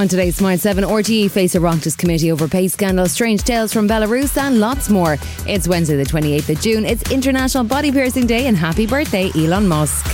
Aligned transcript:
On 0.00 0.08
today's 0.08 0.36
Smart 0.36 0.58
7, 0.60 0.82
RTE 0.82 1.30
face 1.30 1.54
a 1.54 1.58
Oireachtas 1.58 1.94
committee 1.94 2.32
over 2.32 2.48
pay 2.48 2.68
scandal, 2.68 3.04
strange 3.04 3.42
tales 3.42 3.70
from 3.70 3.86
Belarus, 3.86 4.34
and 4.38 4.58
lots 4.58 4.88
more. 4.88 5.18
It's 5.46 5.68
Wednesday, 5.68 5.96
the 5.96 6.04
28th 6.04 6.48
of 6.48 6.60
June. 6.62 6.86
It's 6.86 7.10
International 7.10 7.64
Body 7.64 7.92
Piercing 7.92 8.26
Day, 8.26 8.46
and 8.46 8.56
happy 8.56 8.86
birthday, 8.86 9.30
Elon 9.36 9.68
Musk. 9.68 10.06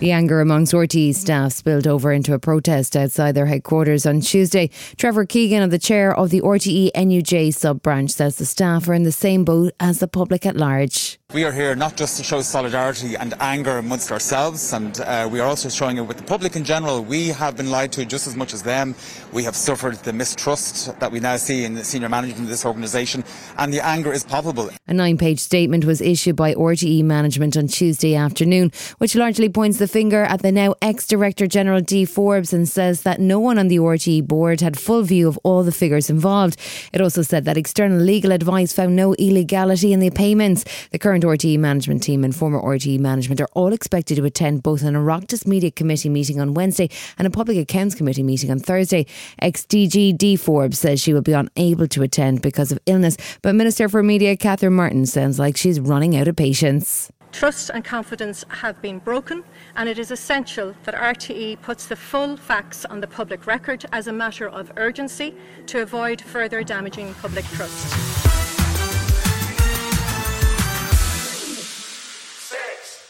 The 0.00 0.12
anger 0.12 0.40
amongst 0.40 0.72
RTE 0.72 1.14
staff 1.14 1.52
spilled 1.52 1.86
over 1.86 2.10
into 2.10 2.32
a 2.32 2.38
protest 2.38 2.96
outside 2.96 3.34
their 3.34 3.44
headquarters 3.44 4.06
on 4.06 4.22
Tuesday. 4.22 4.70
Trevor 4.96 5.26
Keegan, 5.26 5.68
the 5.68 5.78
chair 5.78 6.16
of 6.16 6.30
the 6.30 6.40
RTE 6.40 6.90
NUJ 6.92 7.52
sub 7.52 7.82
branch, 7.82 8.12
says 8.12 8.36
the 8.36 8.46
staff 8.46 8.88
are 8.88 8.94
in 8.94 9.02
the 9.02 9.12
same 9.12 9.44
boat 9.44 9.74
as 9.78 9.98
the 9.98 10.08
public 10.08 10.46
at 10.46 10.56
large. 10.56 11.19
We 11.32 11.44
are 11.44 11.52
here 11.52 11.76
not 11.76 11.96
just 11.96 12.16
to 12.16 12.24
show 12.24 12.40
solidarity 12.40 13.14
and 13.14 13.34
anger 13.38 13.78
amongst 13.78 14.10
ourselves, 14.10 14.72
and 14.72 15.00
uh, 15.00 15.28
we 15.30 15.38
are 15.38 15.46
also 15.46 15.68
showing 15.68 15.96
it 15.96 16.00
with 16.00 16.16
the 16.16 16.24
public 16.24 16.56
in 16.56 16.64
general. 16.64 17.04
We 17.04 17.28
have 17.28 17.56
been 17.56 17.70
lied 17.70 17.92
to 17.92 18.04
just 18.04 18.26
as 18.26 18.34
much 18.34 18.52
as 18.52 18.64
them. 18.64 18.96
We 19.32 19.44
have 19.44 19.54
suffered 19.54 19.94
the 19.98 20.12
mistrust 20.12 20.98
that 20.98 21.12
we 21.12 21.20
now 21.20 21.36
see 21.36 21.62
in 21.64 21.74
the 21.74 21.84
senior 21.84 22.08
management 22.08 22.42
of 22.42 22.48
this 22.48 22.64
organisation, 22.64 23.22
and 23.58 23.72
the 23.72 23.78
anger 23.78 24.12
is 24.12 24.24
palpable. 24.24 24.70
A 24.88 24.92
nine 24.92 25.18
page 25.18 25.38
statement 25.38 25.84
was 25.84 26.00
issued 26.00 26.34
by 26.34 26.52
RTE 26.54 27.04
management 27.04 27.56
on 27.56 27.68
Tuesday 27.68 28.16
afternoon, 28.16 28.72
which 28.98 29.14
largely 29.14 29.48
points 29.48 29.78
the 29.78 29.86
finger 29.86 30.24
at 30.24 30.42
the 30.42 30.50
now 30.50 30.74
ex 30.82 31.06
Director 31.06 31.46
General 31.46 31.80
Dee 31.80 32.06
Forbes 32.06 32.52
and 32.52 32.68
says 32.68 33.02
that 33.02 33.20
no 33.20 33.38
one 33.38 33.56
on 33.56 33.68
the 33.68 33.76
RTE 33.76 34.26
board 34.26 34.62
had 34.62 34.76
full 34.76 35.04
view 35.04 35.28
of 35.28 35.38
all 35.44 35.62
the 35.62 35.70
figures 35.70 36.10
involved. 36.10 36.56
It 36.92 37.00
also 37.00 37.22
said 37.22 37.44
that 37.44 37.56
external 37.56 37.98
legal 37.98 38.32
advice 38.32 38.72
found 38.72 38.96
no 38.96 39.14
illegality 39.14 39.92
in 39.92 40.00
the 40.00 40.10
payments. 40.10 40.64
The 40.90 40.98
current 40.98 41.19
RTE 41.22 41.58
management 41.58 42.02
team 42.02 42.24
and 42.24 42.34
former 42.34 42.60
RTE 42.60 42.98
management 42.98 43.40
are 43.40 43.48
all 43.54 43.72
expected 43.72 44.16
to 44.16 44.24
attend 44.24 44.62
both 44.62 44.82
an 44.82 44.94
Oireachtas 44.94 45.46
Media 45.46 45.70
Committee 45.70 46.08
meeting 46.08 46.40
on 46.40 46.54
Wednesday 46.54 46.88
and 47.18 47.26
a 47.26 47.30
Public 47.30 47.58
Accounts 47.58 47.94
Committee 47.94 48.22
meeting 48.22 48.50
on 48.50 48.58
Thursday. 48.58 49.06
Ex 49.40 49.64
DG 49.64 50.16
Dee 50.16 50.36
Forbes 50.36 50.78
says 50.78 51.00
she 51.00 51.12
will 51.12 51.22
be 51.22 51.32
unable 51.32 51.86
to 51.88 52.02
attend 52.02 52.42
because 52.42 52.72
of 52.72 52.78
illness, 52.86 53.16
but 53.42 53.54
Minister 53.54 53.88
for 53.88 54.02
Media 54.02 54.36
Catherine 54.36 54.74
Martin 54.74 55.06
sounds 55.06 55.38
like 55.38 55.56
she's 55.56 55.80
running 55.80 56.16
out 56.16 56.28
of 56.28 56.36
patience. 56.36 57.10
Trust 57.32 57.70
and 57.72 57.84
confidence 57.84 58.44
have 58.48 58.80
been 58.82 58.98
broken, 58.98 59.44
and 59.76 59.88
it 59.88 59.98
is 59.98 60.10
essential 60.10 60.74
that 60.84 60.94
RTE 60.94 61.60
puts 61.62 61.86
the 61.86 61.96
full 61.96 62.36
facts 62.36 62.84
on 62.84 63.00
the 63.00 63.06
public 63.06 63.46
record 63.46 63.84
as 63.92 64.08
a 64.08 64.12
matter 64.12 64.48
of 64.48 64.72
urgency 64.76 65.34
to 65.66 65.82
avoid 65.82 66.20
further 66.20 66.62
damaging 66.62 67.14
public 67.14 67.44
trust. 67.46 68.29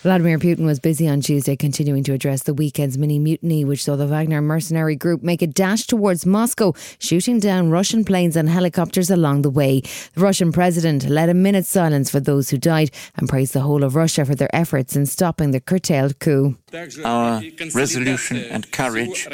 Vladimir 0.03 0.39
Putin 0.39 0.65
was 0.65 0.81
busy 0.81 1.07
on 1.07 1.21
Tuesday 1.21 1.55
continuing 1.55 2.03
to 2.03 2.15
address 2.15 2.45
the 2.45 2.55
weekend's 2.55 2.97
mini 2.97 3.19
mutiny, 3.19 3.67
which 3.67 3.85
saw 3.85 3.97
the 3.97 4.07
Wagner 4.07 4.41
mercenary 4.41 4.97
group 4.97 5.23
make 5.23 5.43
a 5.43 5.47
dash 5.47 5.87
towards 5.87 6.25
Moscow, 6.25 6.73
shooting 6.99 7.39
down 7.39 7.69
Russian 7.69 8.03
planes 8.03 8.35
and 8.35 8.49
helicopters 8.49 9.11
along 9.11 9.43
the 9.43 9.51
way. 9.51 9.83
The 10.15 10.23
Russian 10.23 10.53
president 10.53 11.07
led 11.11 11.29
a 11.29 11.35
minute's 11.35 11.69
silence 11.69 12.09
for 12.09 12.19
those 12.19 12.49
who 12.49 12.57
died 12.57 12.93
and 13.17 13.29
praised 13.29 13.53
the 13.53 13.61
whole 13.61 13.85
of 13.85 13.95
Russia 13.95 14.25
for 14.25 14.35
their 14.35 14.49
efforts 14.57 14.97
in 14.97 15.05
stopping 15.05 15.51
the 15.51 15.61
curtailed 15.61 16.19
coup. 16.19 16.57
Our 17.05 17.43
resolution 17.75 18.39
and 18.39 18.73
courage 18.73 19.29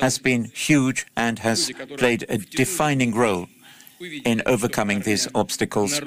has 0.00 0.18
been 0.18 0.44
huge 0.54 1.04
and 1.18 1.38
has 1.40 1.70
played 1.98 2.24
a 2.30 2.38
defining 2.38 3.14
role 3.14 3.46
in 4.24 4.42
overcoming 4.46 5.00
these 5.00 5.28
obstacles 5.34 6.00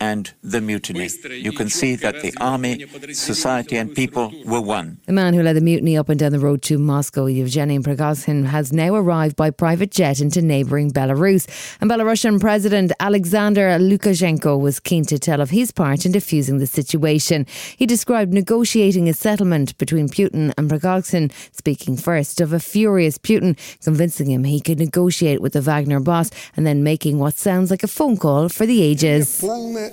and 0.00 0.32
the 0.42 0.60
mutiny. 0.60 1.08
You 1.30 1.52
can 1.52 1.68
see 1.68 1.96
that 1.96 2.20
the 2.22 2.32
army, 2.40 2.86
society, 3.12 3.76
and 3.76 3.94
people 3.94 4.32
were 4.44 4.60
one. 4.60 4.98
The 5.06 5.12
man 5.12 5.34
who 5.34 5.42
led 5.42 5.56
the 5.56 5.60
mutiny 5.60 5.96
up 5.96 6.08
and 6.08 6.18
down 6.18 6.32
the 6.32 6.38
road 6.38 6.62
to 6.62 6.78
Moscow, 6.78 7.26
Yevgeny 7.26 7.78
Prigozhin, 7.78 8.46
has 8.46 8.72
now 8.72 8.94
arrived 8.94 9.36
by 9.36 9.50
private 9.50 9.90
jet 9.90 10.20
into 10.20 10.42
neighbouring 10.42 10.90
Belarus. 10.90 11.46
And 11.80 11.90
Belarusian 11.90 12.40
President 12.40 12.92
Alexander 13.00 13.78
Lukashenko 13.78 14.60
was 14.60 14.80
keen 14.80 15.04
to 15.06 15.18
tell 15.18 15.40
of 15.40 15.50
his 15.50 15.70
part 15.70 16.04
in 16.04 16.12
diffusing 16.12 16.58
the 16.58 16.66
situation. 16.66 17.46
He 17.76 17.86
described 17.86 18.32
negotiating 18.32 19.08
a 19.08 19.14
settlement 19.14 19.76
between 19.78 20.08
Putin 20.08 20.52
and 20.56 20.70
Prigozhin, 20.70 21.32
speaking 21.52 21.96
first 21.96 22.40
of 22.40 22.52
a 22.52 22.60
furious 22.60 23.18
Putin, 23.18 23.56
convincing 23.82 24.30
him 24.30 24.44
he 24.44 24.60
could 24.60 24.78
negotiate 24.78 25.40
with 25.40 25.52
the 25.52 25.60
Wagner 25.60 26.00
boss 26.00 26.30
and 26.56 26.66
then 26.66 26.82
making 26.82 27.11
what 27.18 27.34
sounds 27.34 27.70
like 27.70 27.82
a 27.82 27.88
phone 27.88 28.16
call 28.16 28.48
for 28.48 28.66
the 28.66 28.82
ages. 28.82 29.42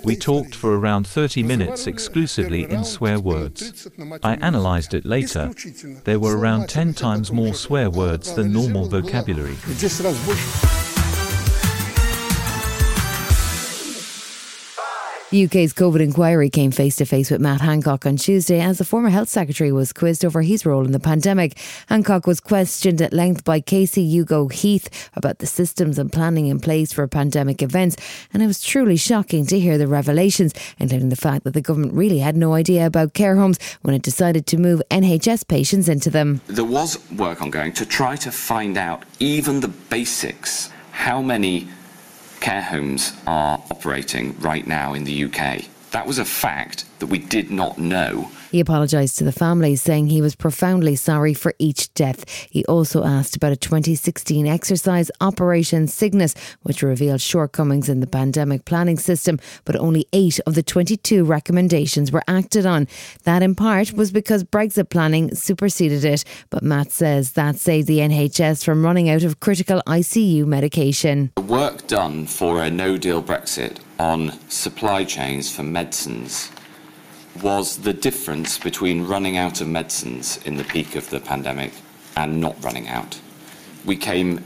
We 0.04 0.16
talked 0.16 0.54
for 0.54 0.78
around 0.78 1.06
30 1.06 1.42
minutes 1.42 1.86
exclusively 1.86 2.70
in 2.70 2.84
swear 2.84 3.18
words. 3.18 3.88
I 4.22 4.34
analysed 4.40 4.94
it 4.94 5.04
later. 5.04 5.52
There 6.04 6.18
were 6.18 6.36
around 6.36 6.68
10 6.68 6.94
times 6.94 7.32
more 7.32 7.54
swear 7.54 7.90
words 7.90 8.34
than 8.34 8.52
normal 8.52 8.86
vocabulary. 8.86 9.56
The 15.30 15.44
UK's 15.44 15.72
COVID 15.72 16.00
inquiry 16.00 16.50
came 16.50 16.72
face 16.72 16.96
to 16.96 17.04
face 17.04 17.30
with 17.30 17.40
Matt 17.40 17.60
Hancock 17.60 18.04
on 18.04 18.16
Tuesday 18.16 18.60
as 18.60 18.78
the 18.78 18.84
former 18.84 19.10
health 19.10 19.28
secretary 19.28 19.70
was 19.70 19.92
quizzed 19.92 20.24
over 20.24 20.42
his 20.42 20.66
role 20.66 20.84
in 20.84 20.90
the 20.90 20.98
pandemic. 20.98 21.56
Hancock 21.86 22.26
was 22.26 22.40
questioned 22.40 23.00
at 23.00 23.12
length 23.12 23.44
by 23.44 23.60
KC 23.60 24.04
Hugo 24.10 24.48
Keith 24.48 25.08
about 25.14 25.38
the 25.38 25.46
systems 25.46 26.00
and 26.00 26.12
planning 26.12 26.46
in 26.46 26.58
place 26.58 26.92
for 26.92 27.06
pandemic 27.06 27.62
events, 27.62 27.96
and 28.32 28.42
it 28.42 28.48
was 28.48 28.60
truly 28.60 28.96
shocking 28.96 29.46
to 29.46 29.60
hear 29.60 29.78
the 29.78 29.86
revelations, 29.86 30.52
including 30.80 31.10
the 31.10 31.14
fact 31.14 31.44
that 31.44 31.54
the 31.54 31.60
government 31.60 31.94
really 31.94 32.18
had 32.18 32.36
no 32.36 32.54
idea 32.54 32.84
about 32.84 33.14
care 33.14 33.36
homes 33.36 33.60
when 33.82 33.94
it 33.94 34.02
decided 34.02 34.48
to 34.48 34.56
move 34.56 34.82
NHS 34.90 35.46
patients 35.46 35.88
into 35.88 36.10
them. 36.10 36.40
There 36.48 36.64
was 36.64 36.98
work 37.12 37.40
ongoing 37.40 37.72
to 37.74 37.86
try 37.86 38.16
to 38.16 38.32
find 38.32 38.76
out 38.76 39.04
even 39.20 39.60
the 39.60 39.68
basics. 39.68 40.70
How 40.90 41.22
many 41.22 41.68
care 42.40 42.62
homes 42.62 43.12
are 43.26 43.62
operating 43.70 44.38
right 44.40 44.66
now 44.66 44.94
in 44.94 45.04
the 45.04 45.24
UK? 45.24 45.64
That 45.92 46.06
was 46.06 46.18
a 46.18 46.24
fact 46.24 46.84
that 46.98 47.06
we 47.06 47.18
did 47.18 47.50
not 47.50 47.78
know. 47.78 48.30
He 48.50 48.58
apologised 48.58 49.16
to 49.18 49.24
the 49.24 49.32
families, 49.32 49.80
saying 49.80 50.08
he 50.08 50.20
was 50.20 50.34
profoundly 50.34 50.96
sorry 50.96 51.34
for 51.34 51.54
each 51.60 51.92
death. 51.94 52.28
He 52.50 52.64
also 52.64 53.04
asked 53.04 53.36
about 53.36 53.52
a 53.52 53.56
2016 53.56 54.46
exercise, 54.46 55.08
Operation 55.20 55.86
Cygnus, 55.86 56.34
which 56.62 56.82
revealed 56.82 57.20
shortcomings 57.20 57.88
in 57.88 58.00
the 58.00 58.08
pandemic 58.08 58.64
planning 58.64 58.98
system, 58.98 59.38
but 59.64 59.76
only 59.76 60.06
eight 60.12 60.40
of 60.46 60.54
the 60.56 60.64
22 60.64 61.24
recommendations 61.24 62.10
were 62.10 62.24
acted 62.26 62.66
on. 62.66 62.88
That, 63.22 63.42
in 63.42 63.54
part, 63.54 63.92
was 63.92 64.10
because 64.10 64.42
Brexit 64.42 64.90
planning 64.90 65.32
superseded 65.34 66.04
it. 66.04 66.24
But 66.50 66.64
Matt 66.64 66.90
says 66.90 67.32
that 67.32 67.56
saved 67.56 67.86
the 67.86 67.98
NHS 67.98 68.64
from 68.64 68.84
running 68.84 69.08
out 69.08 69.22
of 69.22 69.38
critical 69.38 69.80
ICU 69.86 70.44
medication. 70.44 71.30
The 71.36 71.42
work 71.42 71.86
done 71.86 72.26
for 72.26 72.64
a 72.64 72.70
no 72.70 72.96
deal 72.96 73.22
Brexit 73.22 73.78
on 74.00 74.32
supply 74.48 75.04
chains 75.04 75.54
for 75.54 75.62
medicines 75.62 76.50
was 77.42 77.78
the 77.78 77.92
difference 77.92 78.58
between 78.58 79.06
running 79.06 79.36
out 79.36 79.60
of 79.60 79.68
medicines 79.68 80.38
in 80.44 80.56
the 80.56 80.64
peak 80.64 80.96
of 80.96 81.08
the 81.10 81.20
pandemic 81.20 81.72
and 82.16 82.40
not 82.40 82.62
running 82.62 82.88
out. 82.88 83.20
We 83.84 83.96
came 83.96 84.44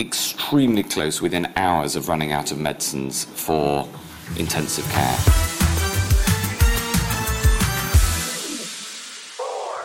extremely 0.00 0.82
close 0.82 1.22
within 1.22 1.52
hours 1.56 1.96
of 1.96 2.08
running 2.08 2.32
out 2.32 2.52
of 2.52 2.58
medicines 2.58 3.24
for 3.24 3.88
intensive 4.36 4.88
care. 4.90 5.35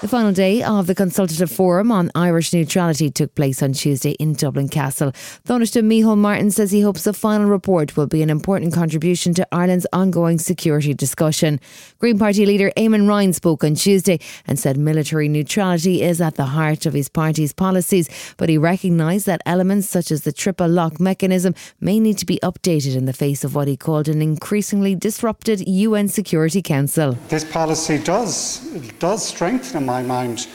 The 0.02 0.08
final 0.08 0.32
day 0.32 0.64
of 0.64 0.88
the 0.88 0.96
Consultative 0.96 1.52
Forum 1.52 1.92
on 1.92 2.10
Irish 2.16 2.54
Neutrality 2.54 3.12
took 3.12 3.36
place 3.36 3.62
on 3.62 3.74
Tuesday 3.74 4.14
in 4.14 4.34
Dublin 4.34 4.68
Castle. 4.68 5.12
Taoiseach 5.46 5.84
Micheál 5.84 6.18
Martin 6.18 6.50
says 6.50 6.72
he 6.72 6.82
hopes 6.82 7.04
the 7.04 7.14
final 7.14 7.48
report 7.48 7.96
will 7.96 8.08
be 8.08 8.24
an 8.24 8.32
important 8.32 8.74
contribution 8.74 9.36
to 9.36 9.48
Ireland's 9.52 9.86
ongoing 9.94 10.40
security 10.40 10.96
discussion. 10.96 11.60
Green 12.00 12.18
Party 12.18 12.48
leader 12.48 12.72
Eamon 12.76 13.08
Ryan 13.08 13.32
spoke 13.32 13.64
on 13.64 13.76
Tuesday 13.76 14.20
and 14.48 14.58
said 14.58 14.76
military 14.76 15.30
neutrality 15.30 16.02
is 16.02 16.20
at 16.20 16.34
the 16.34 16.46
heart 16.46 16.88
of 16.88 16.96
his 16.96 17.08
party's 17.08 17.54
policies, 17.54 18.10
but 18.38 18.50
he 18.50 18.58
recognised 18.58 19.28
that 19.28 19.44
elements 19.46 19.88
such 19.88 20.10
as 20.10 20.24
the 20.24 20.32
triple 20.32 20.68
lock 20.68 21.00
mechanism 21.00 21.54
may 21.80 22.00
need 22.00 22.18
to 22.18 22.26
be 22.26 22.40
updated 22.42 22.96
in 22.96 23.06
the 23.06 23.14
face 23.14 23.44
of 23.44 23.54
what 23.54 23.68
he 23.68 23.78
called 23.78 24.08
an 24.08 24.20
increasingly 24.20 24.96
disrupted 24.96 25.62
UN 25.68 26.08
Security 26.08 26.64
Council. 26.64 27.12
This 27.30 27.46
policy 27.46 28.00
does 28.00 28.68
does 28.98 29.24
strengthen, 29.24 29.91
my 29.92 30.02
mind, 30.02 30.48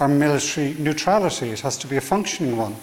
our 0.00 0.08
military 0.08 0.74
neutrality. 0.74 1.48
It 1.50 1.60
has 1.60 1.76
to 1.78 1.86
be 1.86 1.96
a 1.96 2.00
functioning 2.14 2.56
one. 2.58 2.74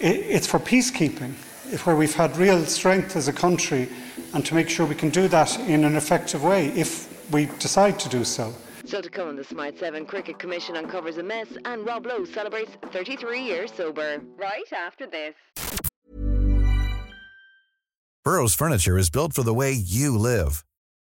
It, 0.00 0.16
it's 0.36 0.48
for 0.52 0.58
peacekeeping, 0.58 1.32
if- 1.72 1.86
where 1.86 1.94
we've 1.94 2.14
had 2.22 2.36
real 2.36 2.64
strength 2.66 3.14
as 3.14 3.28
a 3.28 3.32
country, 3.32 3.88
and 4.34 4.44
to 4.46 4.54
make 4.54 4.68
sure 4.68 4.84
we 4.84 4.96
can 4.96 5.10
do 5.10 5.28
that 5.28 5.50
in 5.74 5.84
an 5.84 5.94
effective 5.96 6.42
way 6.42 6.62
if 6.84 6.90
we 7.32 7.46
decide 7.60 7.98
to 8.00 8.08
do 8.08 8.24
so. 8.24 8.52
Still 8.84 9.02
to 9.02 9.10
come, 9.10 9.36
the 9.36 9.44
Smart 9.44 9.78
7 9.78 10.06
Cricket 10.06 10.38
Commission 10.38 10.76
uncovers 10.76 11.18
a 11.18 11.22
mess 11.22 11.48
and 11.64 11.86
Rob 11.86 12.06
Lowe 12.06 12.24
celebrates 12.24 12.72
33 12.90 13.42
years 13.42 13.70
sober. 13.72 14.20
Right 14.36 14.72
after 14.72 15.06
this. 15.06 15.34
Burrow's 18.24 18.54
furniture 18.54 18.98
is 18.98 19.10
built 19.10 19.32
for 19.34 19.42
the 19.44 19.54
way 19.54 19.72
you 19.72 20.16
live. 20.18 20.64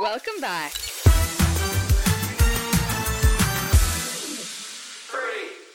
Welcome 0.00 0.40
back. 0.40 0.89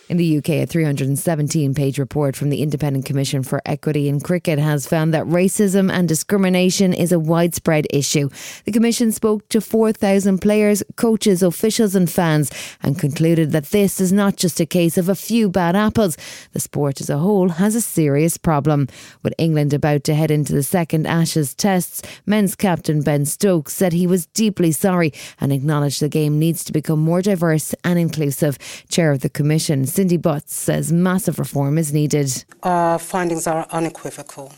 In 0.07 0.17
the 0.17 0.37
UK, 0.37 0.49
a 0.49 0.65
317 0.67 1.73
page 1.73 1.97
report 1.97 2.35
from 2.35 2.51
the 2.51 2.61
Independent 2.61 3.05
Commission 3.05 3.41
for 3.41 3.59
Equity 3.65 4.07
in 4.07 4.19
Cricket 4.19 4.59
has 4.59 4.85
found 4.85 5.15
that 5.15 5.25
racism 5.25 5.91
and 5.91 6.07
discrimination 6.07 6.93
is 6.93 7.11
a 7.11 7.17
widespread 7.17 7.87
issue. 7.89 8.29
The 8.65 8.71
Commission 8.71 9.11
spoke 9.11 9.49
to 9.49 9.59
4,000 9.59 10.37
players, 10.37 10.83
coaches, 10.95 11.41
officials, 11.41 11.95
and 11.95 12.07
fans 12.07 12.51
and 12.83 12.99
concluded 12.99 13.51
that 13.51 13.71
this 13.71 13.99
is 13.99 14.13
not 14.13 14.35
just 14.35 14.59
a 14.59 14.67
case 14.67 14.95
of 14.99 15.09
a 15.09 15.15
few 15.15 15.49
bad 15.49 15.75
apples. 15.75 16.17
The 16.51 16.59
sport 16.59 17.01
as 17.01 17.09
a 17.09 17.17
whole 17.17 17.49
has 17.49 17.73
a 17.73 17.81
serious 17.81 18.37
problem. 18.37 18.87
With 19.23 19.33
England 19.39 19.73
about 19.73 20.03
to 20.03 20.13
head 20.13 20.29
into 20.29 20.53
the 20.53 20.61
second 20.61 21.07
Ashes 21.07 21.55
tests, 21.55 22.03
men's 22.27 22.53
captain 22.53 23.01
Ben 23.01 23.25
Stokes 23.25 23.73
said 23.73 23.91
he 23.91 24.05
was 24.05 24.27
deeply 24.27 24.71
sorry 24.71 25.11
and 25.41 25.51
acknowledged 25.51 25.99
the 25.99 26.09
game 26.09 26.37
needs 26.37 26.63
to 26.65 26.71
become 26.71 26.99
more 26.99 27.23
diverse 27.23 27.73
and 27.83 27.97
inclusive. 27.97 28.59
Chair 28.87 29.11
of 29.11 29.21
the 29.21 29.29
Commission, 29.29 29.87
Cindy 29.95 30.17
Butts, 30.17 30.53
says 30.53 30.91
massive 30.91 31.39
reform 31.39 31.77
is 31.77 31.93
needed. 31.93 32.43
Our 32.63 32.99
findings 32.99 33.47
are 33.47 33.65
unequivocal. 33.71 34.51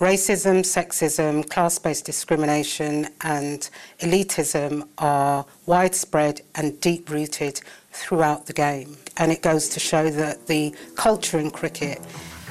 Racism, 0.00 0.64
sexism, 0.64 1.48
class 1.48 1.78
based 1.78 2.04
discrimination, 2.06 3.06
and 3.20 3.70
elitism 4.00 4.88
are 4.98 5.46
widespread 5.66 6.40
and 6.56 6.80
deep 6.80 7.08
rooted 7.08 7.60
throughout 7.92 8.46
the 8.46 8.52
game. 8.52 8.96
And 9.16 9.30
it 9.30 9.42
goes 9.42 9.68
to 9.68 9.78
show 9.78 10.10
that 10.10 10.48
the 10.48 10.74
culture 10.96 11.38
in 11.38 11.52
cricket 11.52 12.00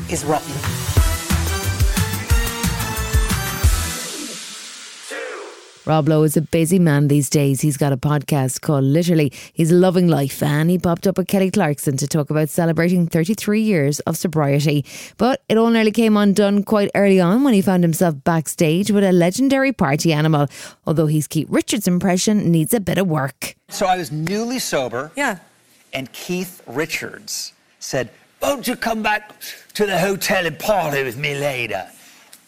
is 0.09 0.24
rotten. 0.24 1.19
Rob 5.89 6.07
Lowe 6.07 6.21
is 6.21 6.38
a 6.38 6.44
busy 6.44 6.77
man 6.77 7.07
these 7.07 7.31
days. 7.31 7.62
He's 7.62 7.75
got 7.75 7.91
a 7.91 7.97
podcast 7.97 8.62
called 8.62 8.83
Literally. 8.83 9.33
He's 9.53 9.71
loving 9.71 10.07
life 10.07 10.44
and 10.44 10.69
he 10.69 10.77
popped 10.77 11.07
up 11.07 11.18
with 11.18 11.27
Kelly 11.27 11.50
Clarkson 11.50 11.97
to 11.97 12.07
talk 12.07 12.30
about 12.30 12.50
celebrating 12.50 13.07
33 13.07 13.59
years 13.59 14.00
of 14.01 14.15
sobriety. 14.15 14.86
But 15.18 15.41
it 15.50 15.57
all 15.57 15.71
nearly 15.71 15.89
came 15.89 16.15
undone 16.15 16.62
quite 16.62 16.91
early 16.94 17.19
on 17.19 17.44
when 17.44 17.56
he 17.56 17.63
found 17.63 17.83
himself 17.83 18.24
backstage 18.24 18.91
with 18.91 19.03
a 19.03 19.12
legendary 19.12 19.74
party 19.74 20.13
animal, 20.13 20.47
although 20.86 21.07
his 21.07 21.25
Keith 21.25 21.47
Richards 21.50 21.88
impression 21.88 22.51
needs 22.51 22.71
a 22.71 22.80
bit 22.80 23.00
of 23.00 23.07
work. 23.07 23.56
So 23.69 23.88
I 23.88 23.97
was 23.97 24.12
newly 24.12 24.59
sober. 24.59 25.12
Yeah. 25.15 25.39
And 25.91 26.12
Keith 26.13 26.62
Richards 26.68 27.53
said, 27.80 28.12
Won't 28.44 28.68
you 28.68 28.75
come 28.75 29.01
back 29.01 29.41
to 29.74 29.88
the 29.88 29.97
hotel 29.97 30.45
and 30.45 30.59
party 30.59 31.03
with 31.03 31.18
me 31.18 31.33
later? 31.33 31.89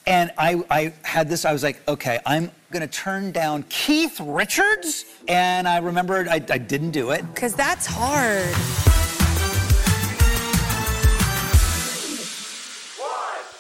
And 0.08 0.32
I, 0.38 0.64
I 0.70 0.94
had 1.04 1.30
this, 1.30 1.46
I 1.46 1.54
was 1.54 1.64
like, 1.64 1.82
okay, 1.88 2.20
I'm 2.26 2.52
gonna 2.72 2.88
turn 2.88 3.32
down 3.32 3.64
Keith 3.70 4.20
Richards. 4.20 5.06
And 5.28 5.68
I 5.68 5.78
remembered 5.78 6.28
I, 6.28 6.36
I 6.36 6.58
didn't 6.58 6.92
do 6.92 7.12
it. 7.12 7.26
Because 7.34 7.54
that's 7.54 7.86
hard. 7.86 8.91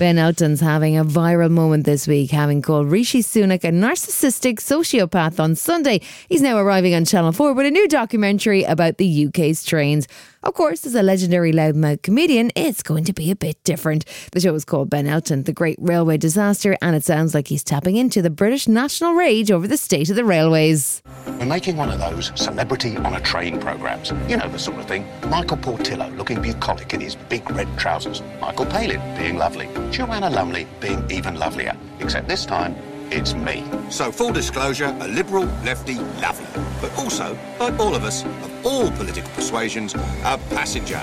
Ben 0.01 0.17
Elton's 0.17 0.61
having 0.61 0.97
a 0.97 1.05
viral 1.05 1.51
moment 1.51 1.85
this 1.85 2.07
week, 2.07 2.31
having 2.31 2.63
called 2.63 2.89
Rishi 2.89 3.21
Sunak 3.21 3.63
a 3.63 3.71
narcissistic 3.71 4.55
sociopath 4.55 5.39
on 5.39 5.53
Sunday. 5.53 6.01
He's 6.27 6.41
now 6.41 6.57
arriving 6.57 6.95
on 6.95 7.05
Channel 7.05 7.31
4 7.33 7.53
with 7.53 7.67
a 7.67 7.69
new 7.69 7.87
documentary 7.87 8.63
about 8.63 8.97
the 8.97 9.27
UK's 9.27 9.63
trains. 9.63 10.07
Of 10.43 10.55
course, 10.55 10.87
as 10.87 10.95
a 10.95 11.03
legendary 11.03 11.53
loudmouth 11.53 12.01
comedian, 12.01 12.51
it's 12.55 12.81
going 12.81 13.03
to 13.03 13.13
be 13.13 13.29
a 13.29 13.35
bit 13.35 13.63
different. 13.63 14.05
The 14.31 14.39
show 14.39 14.55
is 14.55 14.65
called 14.65 14.89
Ben 14.89 15.05
Elton, 15.05 15.43
The 15.43 15.53
Great 15.53 15.77
Railway 15.79 16.17
Disaster, 16.17 16.75
and 16.81 16.95
it 16.95 17.03
sounds 17.03 17.35
like 17.35 17.47
he's 17.47 17.63
tapping 17.63 17.95
into 17.95 18.23
the 18.23 18.31
British 18.31 18.67
national 18.67 19.13
rage 19.13 19.51
over 19.51 19.67
the 19.67 19.77
state 19.77 20.09
of 20.09 20.15
the 20.15 20.25
railways. 20.25 21.03
We're 21.27 21.45
making 21.45 21.77
one 21.77 21.91
of 21.91 21.99
those 21.99 22.31
celebrity 22.33 22.97
on 22.97 23.13
a 23.13 23.21
train 23.21 23.59
programs. 23.59 24.09
You 24.27 24.37
know 24.37 24.49
the 24.49 24.57
sort 24.57 24.79
of 24.79 24.87
thing. 24.87 25.07
Michael 25.27 25.57
Portillo 25.57 26.09
looking 26.17 26.41
bucolic 26.41 26.91
in 26.95 27.01
his 27.01 27.13
big 27.13 27.47
red 27.51 27.67
trousers. 27.77 28.23
Michael 28.41 28.65
Palin 28.65 28.99
being 29.15 29.37
lovely. 29.37 29.69
Joanna 29.91 30.29
Lumley 30.29 30.67
being 30.79 31.05
even 31.11 31.35
lovelier. 31.35 31.73
Except 31.99 32.27
this 32.27 32.45
time, 32.45 32.75
it's 33.11 33.33
me. 33.33 33.63
So, 33.89 34.11
full 34.11 34.31
disclosure, 34.31 34.95
a 35.01 35.07
liberal, 35.07 35.43
lefty, 35.63 35.95
lovely. 36.21 36.47
But 36.79 36.97
also, 36.97 37.37
like 37.59 37.77
all 37.77 37.93
of 37.93 38.03
us, 38.03 38.23
of 38.23 38.65
all 38.65 38.89
political 38.91 39.29
persuasions, 39.31 39.93
a 39.93 40.39
passenger. 40.49 41.01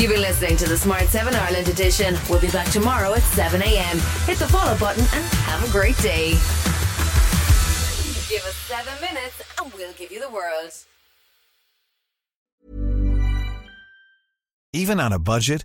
You've 0.00 0.12
been 0.12 0.20
listening 0.20 0.56
to 0.58 0.68
the 0.68 0.76
Smart 0.76 1.04
7 1.04 1.34
Ireland 1.34 1.68
edition. 1.68 2.16
We'll 2.28 2.40
be 2.40 2.50
back 2.50 2.70
tomorrow 2.70 3.12
at 3.14 3.22
7 3.22 3.60
a.m. 3.62 3.98
Hit 4.26 4.38
the 4.38 4.46
follow 4.46 4.76
button 4.78 5.02
and 5.02 5.24
have 5.44 5.68
a 5.68 5.72
great 5.72 5.96
day. 5.98 6.30
Give 8.28 8.44
us 8.44 8.56
seven 8.68 8.94
minutes 9.00 9.42
and 9.60 9.72
we'll 9.74 9.92
give 9.94 10.12
you 10.12 10.20
the 10.20 10.30
world. 10.30 10.72
Even 14.72 15.00
on 15.00 15.12
a 15.12 15.18
budget, 15.18 15.64